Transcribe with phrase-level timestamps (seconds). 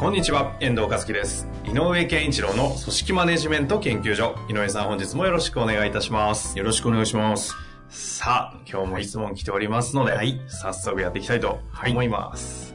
[0.00, 1.46] こんにちは、遠藤和樹です。
[1.66, 4.34] 井上健一郎の組織マネジメント研究所。
[4.48, 6.56] 井上さん、本日もよろしくお願いいたします。
[6.56, 7.54] よろしくお願いします。
[7.90, 12.74] さあ、今日も質問来ておりますので、はい早速やっていきたいと思います。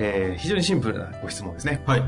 [0.00, 1.84] えー非常にシンプルなご質問ですね。
[1.86, 2.02] はい。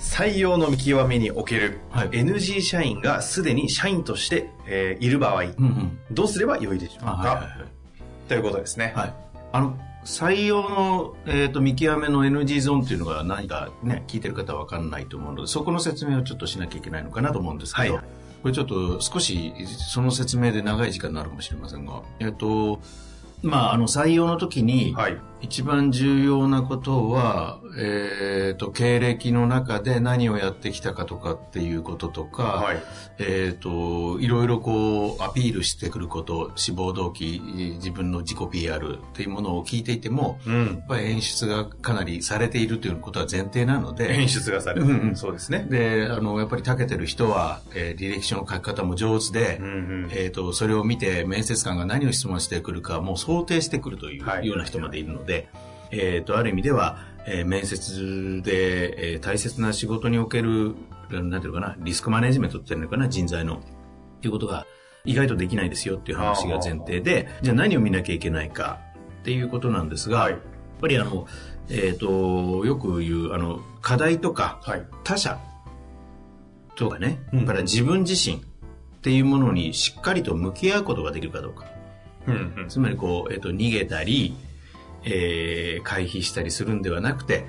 [0.00, 5.98] 採用の見極めにおける、はい NG 社員がすでに社員として、えーいる場合、うんうん。
[6.10, 8.92] どうすればよいでしょうか、はいはいということですね。
[8.96, 9.14] はい。
[9.52, 18.04] あの、採用の、えー、と見極めの NG ゾーンっていうのが何かね、聞いてる方は分かんないと思うので、そこの説明をちょっとしなきゃいけないのかなと思うんですけど、はい
[18.42, 22.80] これちょっと少しその説明で長い時間になるかもしれませんが、えっ、と、
[23.42, 25.18] まあ、あの、採用の時に、はい。
[25.40, 32.82] 一番重要なことは、えっ、と、経歴の中で何をやってきたかとかっていうこととか、はい。
[33.18, 37.40] えっ、と、いろいろこう、アピールしてくること、志望動機、
[37.76, 40.72] 自分の自己 PR っていうものを聞いていても、うんや。
[40.78, 44.86] っぱり演出がかなりされているということは前提なので、演出がされる。
[44.86, 45.66] うんうんそうですね。
[45.68, 49.68] で、あの、やっぱり長けてる人は、えー履歴書の書き方も上手で、うんう
[50.06, 50.08] ん。
[50.12, 55.35] えっ、と、それを見て面接官が何を質問してくるかもう想定してくるというはいような人までいるので、
[55.90, 60.74] えっ、と、ある意味では、えー面接で、えー大切な仕事における、
[61.10, 63.56] なんていうのかな、リスクマネジメントっていうのかな、人材の。
[63.56, 64.66] っていうことが
[65.04, 68.80] 意外とできないですよっていう話が前提で、じゃあ何を見なきゃいけないか
[69.20, 70.38] っていうことなんですが、はいや
[70.78, 71.26] っぱりあの、
[71.70, 74.86] えっ、と、よく言う、あの、課題とか、はい。
[75.04, 75.40] 他者
[76.74, 78.40] とかね、うんだから自分自身っ
[79.00, 81.64] ていうものにしっかりと向き合うことができるかどうか。
[82.26, 82.68] うんうん。
[82.68, 84.36] つまりこう、えっ、と、逃げたり、
[85.06, 87.46] えー回避したりするんではなくて、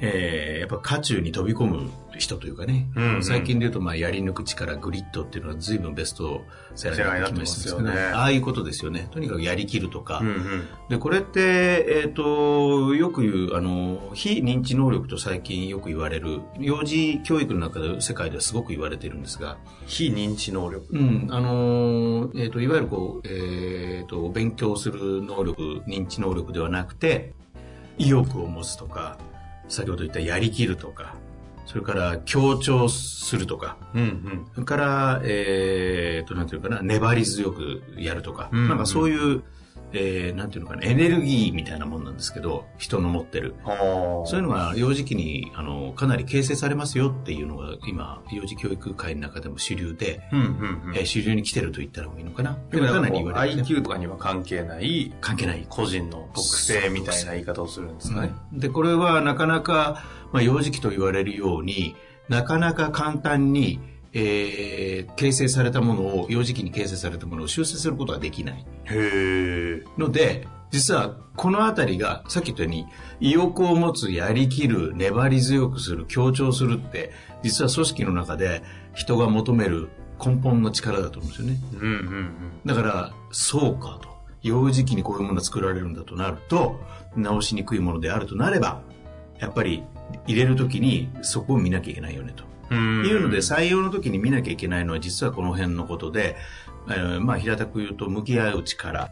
[0.00, 3.24] えーやっぱ渦中に飛び込む人というかね、うんうん。
[3.24, 6.42] 最近で言うと、まあ、やり抜く力、グリッドっていうのは随分ベスト
[6.74, 7.98] セラーになってきましたけどね。
[7.98, 9.08] ああいうことですよね。
[9.10, 10.68] とにかくやりきるとか、うんうん。
[10.90, 19.56] で、これって、えっ、と、よく言う、あの、非認知能力と最近よく言われる、幼児教育の中で、世界ではすごく言われてるんですが、
[19.86, 20.86] 非認知能力。
[20.90, 27.32] うん、あの、えっ、と、いわゆるこう、えっ、と、勉強する能力、認知能力ではなくて、
[27.96, 29.18] 意欲を持つとか、
[29.70, 31.14] 先ほど言ったやりきるとか、
[31.64, 34.46] それから強調するとか、うんうん。
[34.54, 39.42] それから、えー、と、なんていうかな、粘り強くやるとか、うんなんかそういう、
[39.92, 43.54] えー、なんていうのかな、エネルギーみたいなもんなんですけど、人の持ってる。
[43.64, 50.46] はそういうのが幼児期に、あの、かなり形成されますよっていうのが、今、幼児教育界の中でも主流で、うんうん
[50.88, 50.96] うん。
[50.96, 52.56] えー主流に来てると言ったらいいのかな？
[52.70, 55.66] でもかなり言われてる、IQ とかには関係ない、関係ない。
[55.68, 58.32] 個人の特性みたいな言い方をするんですかね。
[58.52, 61.96] で、これはなかなか、まあ、幼児期と言われるように、
[62.28, 63.80] なかなか簡単に、
[64.12, 68.64] えー形成されたものを、幼児期に形成されたものを修正することができない。
[69.98, 72.86] ので、実はこのあたりが、さっき言ったように、
[73.20, 77.12] 意欲を持つ、やりきる、粘り強くする、強調するって、
[77.42, 78.62] 実は組織の中で
[78.94, 79.88] 人が求める
[80.24, 81.56] 根本の力だと思うんですよね。
[81.74, 82.34] うんうんうん。
[82.64, 84.10] だから、そうかと。
[84.42, 86.80] 幼児期にこういうものが作られるんだとなると、
[87.16, 88.82] 直しにくいものであるとなれば、
[89.38, 89.82] やっぱり
[90.26, 92.44] 入れるときにそこを見なきゃいけないよねと。
[92.70, 96.36] うんいうので、採用の時に見なきゃいけないのは実はこの辺のことで、
[96.88, 99.10] えーまあ平たく言うと向き合う力。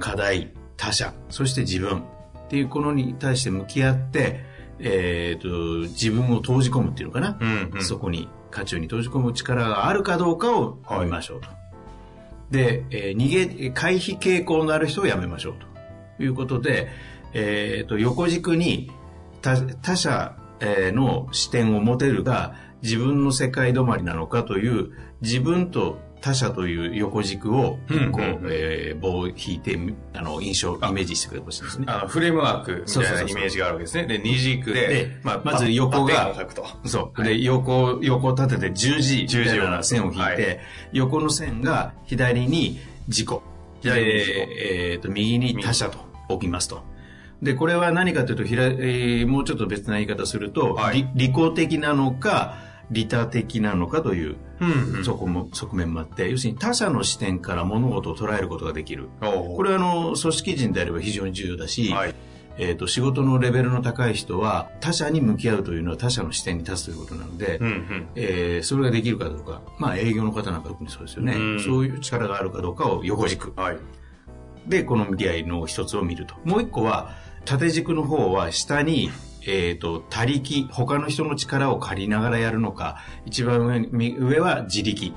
[0.00, 2.02] 課題、他者、そして自分っ
[2.48, 4.44] ていうこのに対して向き合って、
[4.80, 5.48] えっ、と、
[5.82, 7.36] 自分を投じ込むっていうのかな？
[7.40, 7.84] うんうん。
[7.84, 11.48] そこに、渦中に閉じ込む力があるかどうかを見ましょうと。
[12.50, 15.54] で、えー逃げ、回避傾向のある人をやめましょう
[16.16, 16.88] ということで、
[17.34, 18.90] えっ、と、横軸に
[19.42, 24.90] 他他者、えーの視点を持てるが、自分の世界止まりなのかという、
[25.20, 29.78] 自分と他者という横軸を一個、うえー棒を引いて、
[30.14, 31.86] あの、印象、イメージしてくれてほしいんですね。
[31.88, 34.06] あの、フレームワークみたいなイメージがあるわけですね。
[34.06, 36.34] で、二軸でで、まず横が。
[36.84, 37.24] そう。
[37.24, 40.60] で、横、横を立てて十字みたいな線を引いて、はい
[40.92, 43.28] 横の線が左に自己。
[43.80, 45.98] 左にえっ、と、右に他者と
[46.28, 46.82] 置きますと。
[47.42, 54.36] で、これは何かというと、ひらえーもうちょっと別な言い方すると、はいり利己的なのか、利他的なのかという、
[55.04, 59.08] そこも、側面もあって、要するに他者の視点から物事を捉えることができる。
[59.20, 62.14] これはあの、組織人であれば非常に重要だし、はい。
[62.60, 73.78] えーと、仕事のレベルの高い人は他者に向き合うというのは他者の視点に立つということなので、うんうん、えー、それができるかどうか、まあ、営業の方なんか特にそうですよね、うん、そういう力があるかどうかを横軸、はい、
[74.66, 76.34] でこの向き合いの一つを見ると。
[76.44, 77.14] もう一個は
[77.44, 79.10] 縦軸の方は下に
[79.48, 85.14] えっ、ー、と、他力、他の人の力を借りながらやるのか、一番上上は自力。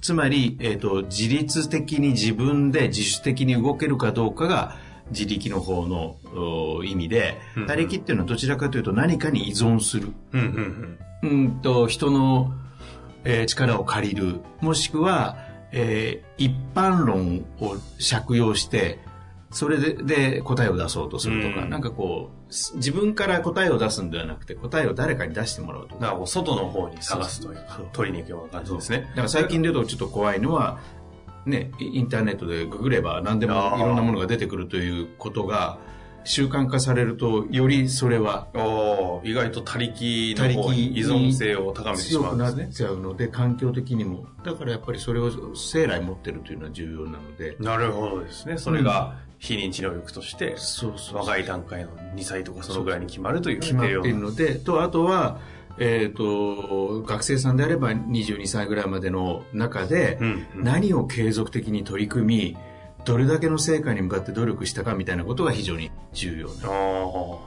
[0.00, 4.76] つまり、えっ、ー、と、自律的に自分で自主的に動けるかどうかが、
[5.10, 10.12] 自力の方の意味で、他力っていうのはどちらかというと何かに依存する。
[10.32, 12.52] うんうんと人の、
[13.24, 14.40] えー、力を借りる。
[14.60, 15.36] もしくは、
[15.72, 19.00] えー、一般論を借用して、
[19.50, 26.06] それでで答えを出そうとするとか、うん、なんかこう、自分から答えを出すんではなくて、答えを誰かに出してもらうとか。
[26.06, 29.06] だから外の方に探すというか、取りに行くような感じですね。
[29.10, 30.80] だから最近で言うとちょっと怖いのは、
[31.46, 35.78] ね、インターネットでググれば何でもいろんなものが出てくるということが
[36.24, 38.48] 習慣化されるとよりそれは
[39.24, 44.26] 意外と他力の方に依存性を高めてしまうんですね強くなっちゃうので環境的にも。
[44.44, 47.56] だからやっぱりそれを生来持ってるというのは重要なので。
[47.58, 48.58] なるほどですね。
[48.58, 50.56] それが非認知能力として、
[51.12, 55.38] 若い段階の2歳とかそのぐらいに決まるという決まっているのでとあとは
[55.80, 60.18] えーと、学生さんであれば22歳ぐらいまでの中で
[60.54, 62.56] 何を継続的に取り組み
[63.04, 67.38] どれだけの成果に向かって努力したかみたいなことが非常に重要な。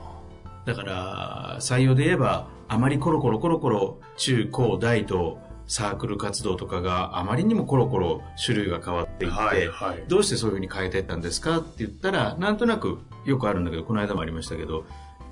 [0.64, 11.58] だから採用で言えばあまりコロコロコロコロ中高大とサークル活動とかがあまりにもコロコロ種類が変わっていって、はいはい、どうしてそういうふうに変えていったんですか？
[11.58, 14.84] って言ったらなんとなくよくあるんだけどこの間もありましたけど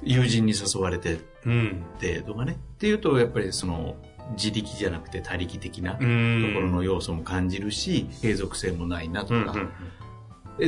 [0.02, 1.16] 友人に誘われてっ
[1.98, 3.96] てとかね、っていうとやっぱりその
[4.32, 9.54] 自力じゃなくて他力的なところの要素も感じるし継続性もないなとか、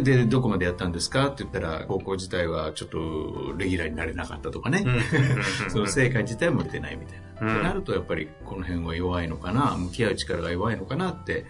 [0.01, 1.27] で、どこまでやったんですか？
[1.27, 4.85] って言ったら、高校自体はちょっとレギュラーになれなかったとかね。
[5.69, 7.55] その成果自体も出てないみたいな。
[7.57, 11.45] となると、やっぱりこの辺は弱いのかな、向き合う力が弱いのかなって、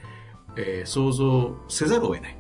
[0.57, 2.37] えー、想像せざるを得ない。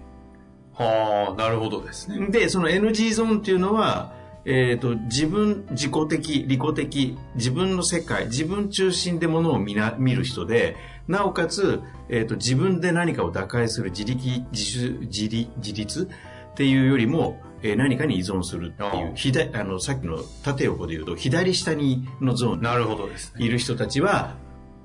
[0.75, 2.27] はあ、なるほどですね。
[2.29, 4.15] で、その NG ゾーンっていうのは、
[4.45, 16.09] えっ、ー、と、自分、自己的、利己的、自分の世界、自分中心でものを見な見る人で、なおかつ、えっ、ー、と、自分で何かを打開する自力、自主、自立、自立
[16.53, 24.35] っていうよりも、えー、何かに依存するっていう、左、あの、さっきの縦横で言うと、左下にのゾーンなるほどです、ね、いる人たちは、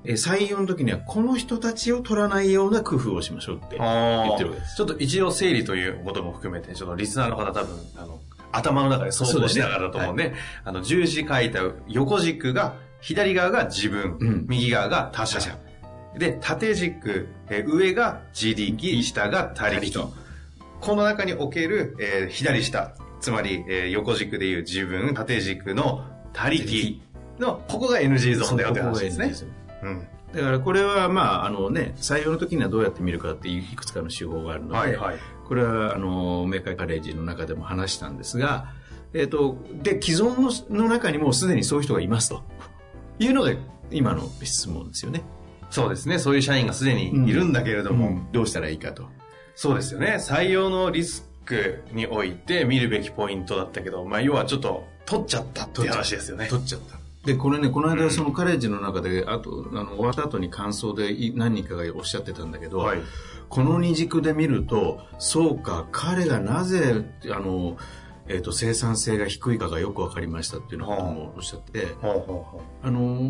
[0.04, 4.76] え採用の時にはこの人たちを取らないような工夫をしましょうって言ってるわけです。
[4.76, 8.20] ちょっと一応整理ということも含めて、ちょっとリスナーの方多分、あの、
[8.52, 15.56] 頭の中で想像しながらだと思うんで、でねはい、あの、十字書いた横軸が、左側が自分、うん、右側が他者。
[16.16, 20.12] で、縦軸、え上が自力、下が他力と。
[20.80, 27.00] この中における、えー、左下、つまり、えー、横軸でいう自分、縦軸の他力
[27.38, 29.32] の、ここが NG ゾーンだよって話ですね。
[29.82, 30.08] うん。
[30.32, 35.16] だからこれはまああのね採用の時にはどうやって見るかっていういくつかの手法があるので、はいはい、
[35.46, 38.72] これはあの明快カレッジの中でも話したんですが、
[39.14, 42.42] えっ、ー、とで既存のの中にもすでにそういう人がいますと
[43.18, 43.52] いうのが
[43.90, 45.22] 今の質問ですよね。
[45.70, 46.18] そうですね。
[46.18, 49.06] そういう社員がすでにいるんだけれども、うんうん、どうしたらいいかと。
[49.54, 50.16] そうですよね。
[50.18, 56.46] 採用のリスクにおいて見るべきポイントだったけど、まあ要はちょっと取っちゃったっていう話ですよね。
[56.48, 56.97] 取っちゃった。
[57.28, 63.00] で、これね、この間そのカレッジの中で、あと、あの、終わった後に感想で何人かがおっしゃってたんだけど、はい、
[63.50, 67.76] この二軸で見ると、そうか、彼がなぜ、あの、
[68.28, 72.90] えっ、ー、と、生産性が低いかがよく分かりましたっていうのもおっしゃって、はあはあ、あ。
[72.90, 73.20] の、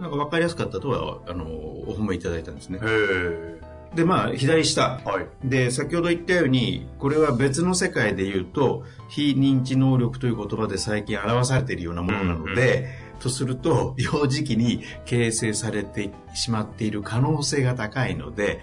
[0.00, 2.78] なんか分かりやすかったとは、あの、お褒めいただいたんですね。
[3.94, 5.00] で、まあ、左下。
[5.02, 18.60] はい、で、先ほど言ったように、これは別の世界で言うと、非認知能力という言葉で最近表されているようなものなので、うんうんとすると、 幼児期に形成されてしまっている可能性が高いので、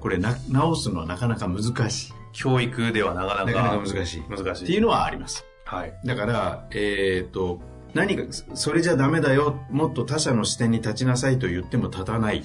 [0.00, 2.12] これな、直すのはなかなか難しい。
[2.32, 4.22] 教育ではなかなかなかなか難しい。
[4.28, 4.64] 難しい。
[4.64, 5.44] っていうのはあります。
[5.64, 5.94] はい。
[6.04, 7.60] だから、えっ、ー、と、
[7.94, 12.44] 何か、それじゃダメだよ、もっと他者の視点に立ちなさいと言っても立たない。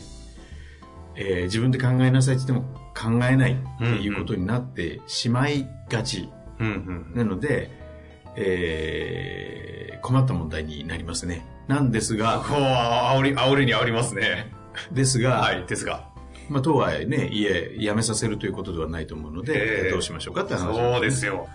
[1.15, 6.29] えー、自分で考えなさいって言っても考えないっていうことになってしまいがち。
[6.59, 6.67] うん
[7.13, 7.80] うん、なので、
[8.35, 11.45] えー、困った問題になりますね。
[11.67, 12.43] なんですが。
[12.47, 14.51] こう、煽り、煽りに煽りますね。
[14.91, 16.09] ですが、はい、ですが。
[16.49, 21.47] まあ、とはいえね、家、辞めさせるということではないと思うので、えー、どうしましょうかって話、そうですよ。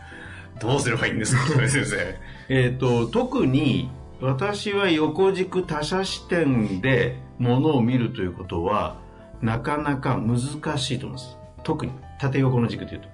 [0.61, 2.19] どうすればいいんですか、 先生。
[2.49, 3.91] えっと、特に、
[4.21, 8.97] 私は横軸他者視点でものを見るということは、
[9.43, 10.39] なかなか難
[10.79, 11.37] しいと思います。
[11.63, 13.09] 特に、縦横の軸というと。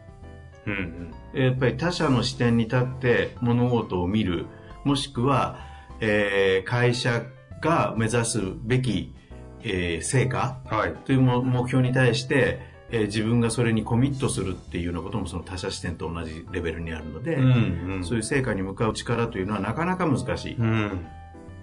[0.66, 4.46] うんうん、やっぱり他者の視点に立って物事を見る、
[4.84, 5.58] もしくは、
[6.00, 7.22] えー、会社
[7.60, 9.14] が目指すべき、
[9.62, 10.58] えー、成果
[11.04, 12.60] という目標に対して、
[12.90, 20.54] えー、自分がそれにコミットするっていうようなこともその他者視点と同じレベルにあるので、うんうん、そういう成果に向かう力というのはなかなか難しい。
[20.56, 21.06] うん、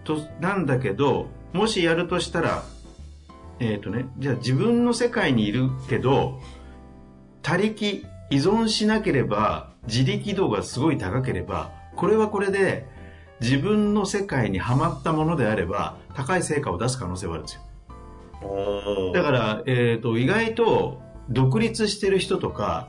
[0.04, 2.64] となんだけどもしやるとしたら、
[3.60, 6.40] えっ、ー、とね、じゃあ自分の世界にいるけど
[7.42, 12.86] 他力依存しなければ自力度がすごい高ければこれはこれで
[13.42, 19.12] 自分の世界にはまったものであれば高い成果を出す可能性はあるんですよ。
[19.14, 22.88] だから、えーと、意外と独立してる人とか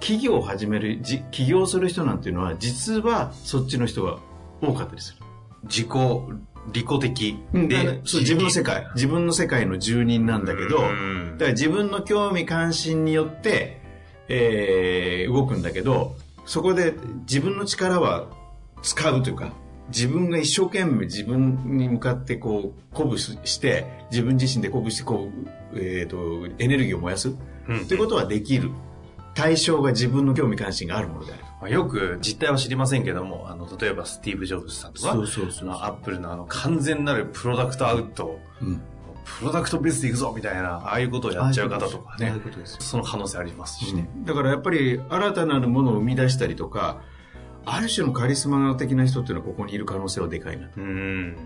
[0.00, 1.00] 企業を始める
[1.30, 4.18] 起業する人なんていうのは実はそっちの人が
[4.60, 5.18] 多かったりする。
[5.64, 5.88] 自己
[6.72, 7.36] 利己的。
[7.68, 10.90] でそう自分の世界自分の世界の住人なんだけどだか
[11.38, 13.83] ら自分の興味関心によって、
[14.28, 16.16] えー、動くんだけど
[16.46, 18.26] そこで自分の力は
[18.82, 19.52] 使うというか
[19.88, 25.28] 自分が一生懸命自分に向かってこう鼓舞して自分自身で鼓舞してこ
[25.74, 27.34] う、えーと、エネルギーを燃やす、
[27.68, 28.70] うん、ということはできる。
[29.34, 31.42] 対象が自分の興味関心があるものである。
[31.60, 38.80] まあ、よく実態は知りませんけどもあの例えばスティーブ・ジョブズさんとかアップルのあの完全なるプロダクトアウト、うん、
[39.24, 47.02] プロダクトベースでいくぞみたいなああいうことをやっちゃう方とかねその可能性ありますしね、うん、だからやっぱり新たなるものを生み出したりとか
[47.64, 50.80] ある種のカリスマ的な人っていうのはここにいる可能性はでかいなと。
[50.80, 51.36] うん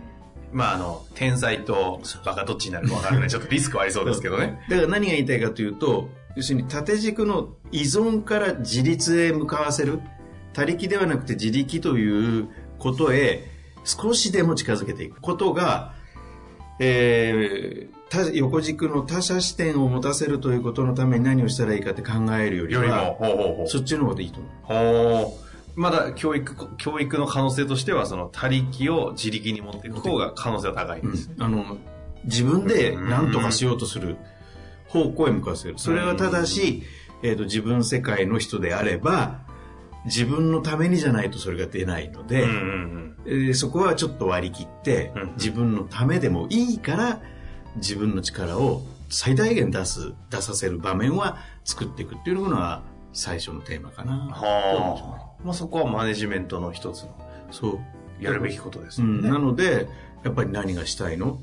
[0.53, 3.31] まあ、あの、天才とバカどっちになるか分からない。
[3.31, 4.59] ちょっとリスクはありそうですけどね。
[4.69, 10.01] だから何が言いたいかというと、要するに縦軸の依存から自立へ向かわせる。
[10.55, 13.47] 他力ではなくて自力ということへ
[13.85, 15.95] 少しでも近づけていくことが、
[16.79, 23.17] えー、横軸の他者視点を持たせるということのために何をしたらいいかって考えるよりは、
[23.67, 25.49] そっちの方でいいと思う。
[25.79, 31.77] まだ教育、教育の可能性としては、その、他力を自力に持っていく方が可能性は高いんです、うん、あの、
[32.25, 34.17] 自分で何とかしようとする
[34.89, 35.75] 方向へ向かわせる。
[35.77, 36.83] それはただし、
[37.23, 39.41] えっ、ー、と、自分世界の人であれば、
[40.09, 42.45] 自分のためにじゃないとそれが出ないので、
[43.27, 47.21] えー、そこはちょっと割り切って、自分のためでもいいから、
[47.77, 54.13] 自分の力を最大限出す、出させる場面は作っていくっていうのが最初のテーマかな。
[54.15, 55.45] はあ。
[55.45, 57.17] まあ、そこはマネジメントの一つの
[57.51, 57.79] そう。
[58.21, 59.87] やるべきことですね、うん、なので
[60.25, 61.39] やっぱり何がしたいの？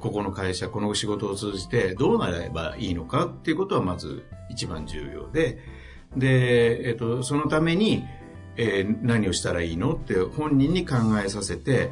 [0.00, 5.58] ここの会社この仕事を通じてどうなればいいのかっていうことはまず一番重要で
[6.16, 8.04] で、えっと、そのために、
[8.56, 11.90] えー、何をしたらいいのって本人に考えさせて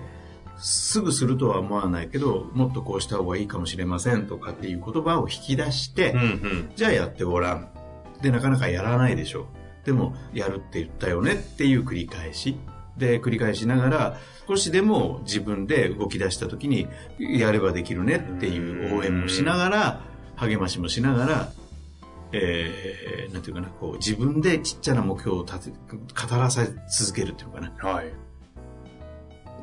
[0.59, 7.69] すぐするとは思わないけどもっとこうした方がいいかもしれませんとかっていう言葉を引き出して、うんうん、じゃあやってごらん。
[8.21, 9.43] でなかなかやらないでしょ。
[9.43, 9.47] う
[9.85, 12.57] でもやるって言ったよねっていう繰り返し。
[12.97, 16.89] で繰り返しながら少しでも自分で動き出した時に
[17.19, 20.01] やればできるねっていう応援もしながら
[20.37, 21.53] 励ましもしながら
[22.33, 26.67] えー、なんていうかなこう自分でちっちゃな目標を立て語らさ
[26.99, 28.13] 続けるっていうかなはい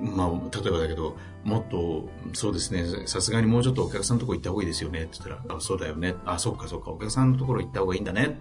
[0.02, 6.16] まあ、例えばだけど、もっと、そうですね、さすがにもうちょっとお客さんのとこ行った方がいいですよねって言ったら、あ、そうだよね。
[6.26, 8.40] あ、そっかそっか、お客さんのところ行った方がいいんだね。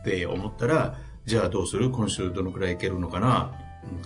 [0.00, 1.90] って思ったら、じゃあどうする？
[1.90, 3.52] 今週どのくらいいけるのかな？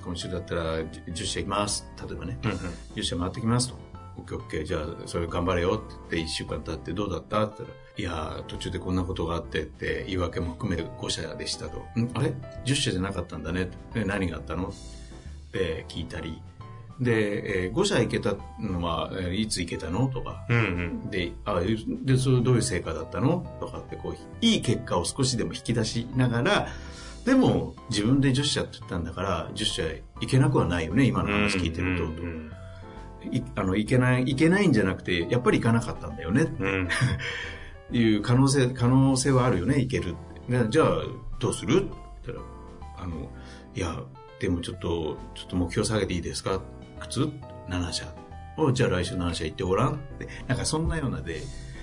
[0.05, 1.87] 今週だったら10社行きます。
[2.07, 2.57] 例えばね、うんうん、
[2.97, 3.92] 10社回ってきますと。
[4.19, 11.79] オッケーオッケー、じゃあそれ頑張れよって言って1週間経ってどうだったって言ったら、いや途中でこんなことがあってって言い訳も含めて5社でしたと。
[11.99, 13.71] んあれ ?10 社じゃなかったんだね。
[13.95, 14.69] 何があったの？
[14.69, 14.73] っ
[15.53, 16.41] て聞いたり。
[17.01, 20.09] で、えー、5社行けたのは、えー、いつ行けたの？
[20.09, 20.61] とか、うんう
[21.07, 23.45] ん、で、あで、それどういう成果だったの？
[23.61, 26.69] とかって、こう、いい結果を少しでも引き出しながら、
[27.25, 29.83] でも、自分で10社って言ったんだから、10社
[30.21, 32.05] 行けなくはないよね、今の話聞いてると。
[32.05, 32.53] うんうんうん
[33.31, 36.53] いあの、いけない、いけないんじゃなくて、やっぱり行かなかったんだよね。
[36.59, 36.89] うん、
[37.97, 40.17] いう可能性、可能性はあるよね、いける。
[40.71, 40.89] じゃあ、
[41.39, 41.93] どうするって
[42.27, 43.31] 言ったら、あの、
[43.75, 44.01] いや、
[44.41, 46.61] でもちょっと、ちょっと目標下げていいですか
[47.01, 47.29] 靴
[47.69, 48.07] ?7 社。
[48.59, 50.29] おじゃあ来週7社行ってごらんって。
[50.47, 51.41] なんかそんなようなで、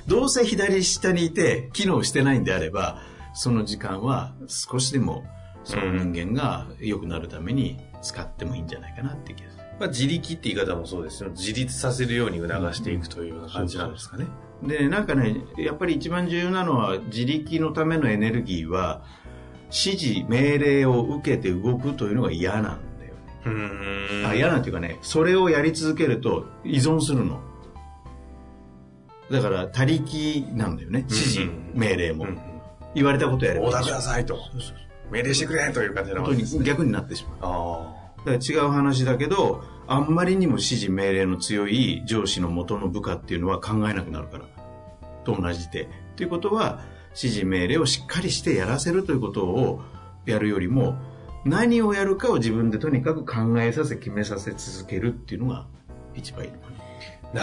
[0.08, 3.02] どうせ左下にいて機能してないんであれば、
[3.34, 5.24] その時間は少しでも
[5.64, 9.59] その人間が良くなるために使ってもいいんじゃないかなって気がする。
[9.80, 11.30] まあ、自力って言い方もそうですよ。
[11.32, 14.26] 自立させるように促していくというような感じなんですかね。
[14.64, 19.02] で、なんかね、やっぱり一番重要なのは自力のためのエネルギーは、
[19.66, 22.90] 指示、命令を受けて動くというのが嫌なん
[24.26, 27.42] あ嫌なんていうかねそれをやり続けると依存するの。
[29.32, 31.06] だから他力なんだよね。
[31.08, 32.26] 指示命令も、
[32.96, 33.68] 言われたことやれば。
[33.68, 34.40] オーダーくださいと。
[35.12, 37.99] 命令してくれという感じな本当に逆になってしまう。
[38.26, 44.46] だから違う話だけど、あんまりにも指示命令の強い上司の元の部下っていうのは考えなくなるから。
[45.24, 45.90] と同じで。
[46.16, 49.82] ということは、指示命令をしっかりしてやらせるということを
[50.26, 50.96] やるよりも、
[51.46, 55.66] 何をやるかを自分でとにかく考えさせ、決めさせ続けるっていうのが
[56.14, 56.80] 一番いいのかな。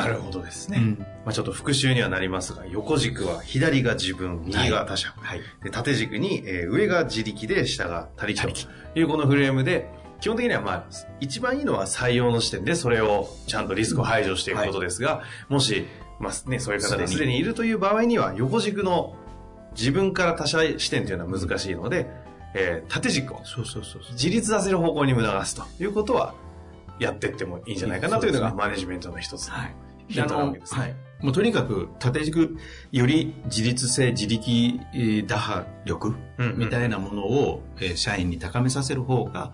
[0.02, 0.78] なるほどですね。
[0.78, 5.14] うん、まあちょっと復習にはなりますが、横軸は左が自分、右が他者。
[5.16, 9.88] はい、で縦軸に、えー、上が自力で下が他力というこのフレームで、
[10.20, 10.84] 基本的にはまあ、
[11.20, 15.86] 一番いいのは採用の視点でそれをちゃんとリスクを排除していくことですが、はい、もし、
[16.18, 19.14] まあね、そういう方がすでにいるという場合には、横軸の
[19.76, 22.06] 自分から他者視点というのは難しいので、
[22.54, 23.42] えー、縦軸を
[24.12, 26.34] 自立させる方向に促すということは
[26.98, 29.54] やっていってもいいんじゃないかなというのがマネジメントの一つの
[30.08, 30.80] ヒントなわけですね。
[30.80, 30.96] はい。
[31.20, 32.56] もうとにかく縦軸
[32.92, 34.80] より自立性自力
[35.26, 36.14] 打破力
[36.56, 39.52] みたいなものを、え社員に高めさせる方が、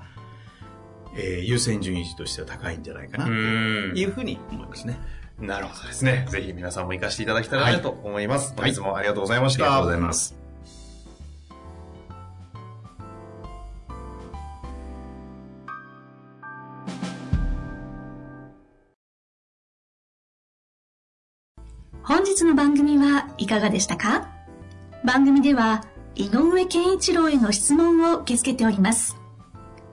[1.14, 4.98] えー、優先順位としては高いんじゃないかなというふうに思いますね。
[5.38, 6.26] なるほどですね。
[6.30, 8.54] ぜひ皆さんも活かしていただきたいなと思います。
[8.56, 9.64] はい、本日もありがとうございました。
[9.64, 10.34] ありがとうございます。
[22.04, 24.28] 本日の番組はいかがでしたか？
[25.04, 29.16] 番組では井上健一郎への質問を受け付けております。